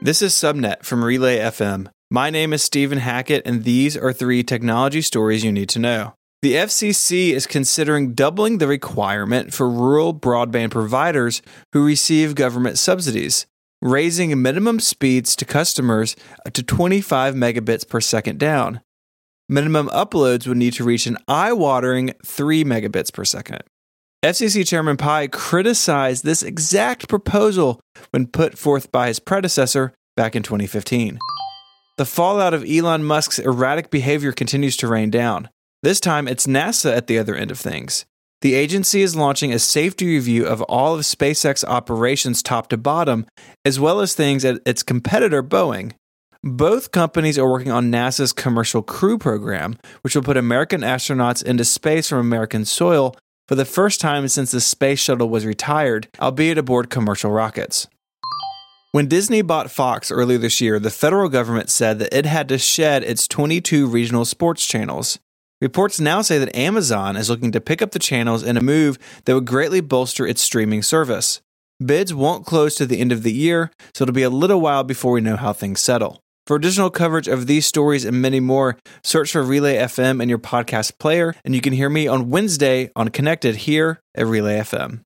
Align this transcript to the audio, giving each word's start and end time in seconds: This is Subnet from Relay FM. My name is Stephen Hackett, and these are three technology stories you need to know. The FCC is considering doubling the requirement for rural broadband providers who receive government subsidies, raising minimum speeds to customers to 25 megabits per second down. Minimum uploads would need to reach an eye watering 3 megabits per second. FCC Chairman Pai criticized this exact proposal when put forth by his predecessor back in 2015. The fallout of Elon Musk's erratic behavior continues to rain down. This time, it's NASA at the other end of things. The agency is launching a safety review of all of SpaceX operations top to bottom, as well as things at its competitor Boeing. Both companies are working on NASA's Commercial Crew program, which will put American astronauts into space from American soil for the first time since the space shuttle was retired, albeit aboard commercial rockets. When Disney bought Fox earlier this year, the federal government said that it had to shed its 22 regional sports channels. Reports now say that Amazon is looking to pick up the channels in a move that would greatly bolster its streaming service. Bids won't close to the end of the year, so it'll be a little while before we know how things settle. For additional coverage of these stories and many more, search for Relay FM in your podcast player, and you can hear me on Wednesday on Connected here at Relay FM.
This 0.00 0.22
is 0.22 0.32
Subnet 0.32 0.84
from 0.84 1.04
Relay 1.04 1.38
FM. 1.38 1.88
My 2.08 2.30
name 2.30 2.52
is 2.52 2.62
Stephen 2.62 2.98
Hackett, 2.98 3.44
and 3.44 3.64
these 3.64 3.96
are 3.96 4.12
three 4.12 4.44
technology 4.44 5.02
stories 5.02 5.42
you 5.42 5.50
need 5.50 5.68
to 5.70 5.80
know. 5.80 6.14
The 6.40 6.54
FCC 6.54 7.30
is 7.30 7.48
considering 7.48 8.14
doubling 8.14 8.58
the 8.58 8.68
requirement 8.68 9.52
for 9.52 9.68
rural 9.68 10.14
broadband 10.14 10.70
providers 10.70 11.42
who 11.72 11.84
receive 11.84 12.36
government 12.36 12.78
subsidies, 12.78 13.46
raising 13.82 14.40
minimum 14.40 14.78
speeds 14.78 15.34
to 15.34 15.44
customers 15.44 16.14
to 16.52 16.62
25 16.62 17.34
megabits 17.34 17.86
per 17.86 18.00
second 18.00 18.38
down. 18.38 18.80
Minimum 19.48 19.88
uploads 19.88 20.46
would 20.46 20.58
need 20.58 20.74
to 20.74 20.84
reach 20.84 21.08
an 21.08 21.18
eye 21.26 21.52
watering 21.52 22.14
3 22.24 22.62
megabits 22.62 23.12
per 23.12 23.24
second. 23.24 23.62
FCC 24.24 24.66
Chairman 24.66 24.96
Pai 24.96 25.28
criticized 25.28 26.24
this 26.24 26.42
exact 26.42 27.08
proposal 27.08 27.80
when 28.10 28.26
put 28.26 28.58
forth 28.58 28.90
by 28.90 29.06
his 29.06 29.20
predecessor 29.20 29.94
back 30.16 30.34
in 30.34 30.42
2015. 30.42 31.20
The 31.98 32.04
fallout 32.04 32.52
of 32.52 32.64
Elon 32.68 33.04
Musk's 33.04 33.38
erratic 33.38 33.90
behavior 33.90 34.32
continues 34.32 34.76
to 34.78 34.88
rain 34.88 35.10
down. 35.10 35.48
This 35.84 36.00
time, 36.00 36.26
it's 36.26 36.48
NASA 36.48 36.96
at 36.96 37.06
the 37.06 37.16
other 37.16 37.36
end 37.36 37.52
of 37.52 37.60
things. 37.60 38.06
The 38.40 38.54
agency 38.54 39.02
is 39.02 39.14
launching 39.14 39.52
a 39.52 39.60
safety 39.60 40.06
review 40.06 40.46
of 40.46 40.62
all 40.62 40.96
of 40.96 41.02
SpaceX 41.02 41.62
operations 41.62 42.42
top 42.42 42.70
to 42.70 42.76
bottom, 42.76 43.24
as 43.64 43.78
well 43.78 44.00
as 44.00 44.14
things 44.14 44.44
at 44.44 44.60
its 44.66 44.82
competitor 44.82 45.44
Boeing. 45.44 45.92
Both 46.42 46.90
companies 46.90 47.38
are 47.38 47.48
working 47.48 47.70
on 47.70 47.92
NASA's 47.92 48.32
Commercial 48.32 48.82
Crew 48.82 49.16
program, 49.16 49.78
which 50.02 50.16
will 50.16 50.22
put 50.22 50.36
American 50.36 50.80
astronauts 50.80 51.44
into 51.44 51.64
space 51.64 52.08
from 52.08 52.18
American 52.18 52.64
soil 52.64 53.14
for 53.48 53.54
the 53.54 53.64
first 53.64 54.00
time 54.00 54.28
since 54.28 54.50
the 54.50 54.60
space 54.60 55.00
shuttle 55.00 55.30
was 55.30 55.46
retired, 55.46 56.06
albeit 56.20 56.58
aboard 56.58 56.90
commercial 56.90 57.30
rockets. 57.30 57.88
When 58.92 59.08
Disney 59.08 59.42
bought 59.42 59.70
Fox 59.70 60.10
earlier 60.10 60.38
this 60.38 60.60
year, 60.60 60.78
the 60.78 60.90
federal 60.90 61.28
government 61.28 61.70
said 61.70 61.98
that 61.98 62.16
it 62.16 62.26
had 62.26 62.48
to 62.50 62.58
shed 62.58 63.02
its 63.02 63.26
22 63.26 63.86
regional 63.86 64.24
sports 64.24 64.66
channels. 64.66 65.18
Reports 65.60 65.98
now 65.98 66.22
say 66.22 66.38
that 66.38 66.54
Amazon 66.54 67.16
is 67.16 67.28
looking 67.28 67.50
to 67.52 67.60
pick 67.60 67.82
up 67.82 67.90
the 67.90 67.98
channels 67.98 68.42
in 68.42 68.56
a 68.56 68.62
move 68.62 68.98
that 69.24 69.34
would 69.34 69.46
greatly 69.46 69.80
bolster 69.80 70.26
its 70.26 70.40
streaming 70.40 70.82
service. 70.82 71.40
Bids 71.84 72.14
won't 72.14 72.46
close 72.46 72.74
to 72.76 72.86
the 72.86 73.00
end 73.00 73.12
of 73.12 73.22
the 73.22 73.32
year, 73.32 73.70
so 73.94 74.04
it'll 74.04 74.14
be 74.14 74.22
a 74.22 74.30
little 74.30 74.60
while 74.60 74.84
before 74.84 75.12
we 75.12 75.20
know 75.20 75.36
how 75.36 75.52
things 75.52 75.80
settle. 75.80 76.22
For 76.48 76.56
additional 76.56 76.88
coverage 76.88 77.28
of 77.28 77.46
these 77.46 77.66
stories 77.66 78.06
and 78.06 78.22
many 78.22 78.40
more, 78.40 78.78
search 79.04 79.32
for 79.32 79.42
Relay 79.42 79.76
FM 79.76 80.22
in 80.22 80.30
your 80.30 80.38
podcast 80.38 80.98
player, 80.98 81.34
and 81.44 81.54
you 81.54 81.60
can 81.60 81.74
hear 81.74 81.90
me 81.90 82.08
on 82.08 82.30
Wednesday 82.30 82.90
on 82.96 83.10
Connected 83.10 83.54
here 83.54 84.00
at 84.14 84.26
Relay 84.26 84.58
FM. 84.60 85.02